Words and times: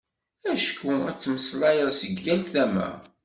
Acku 0.51 0.91
ad 1.09 1.15
d-temmeslayeḍ 1.17 1.89
seg 1.95 2.13
yal 2.25 2.41
tama. 2.53 2.89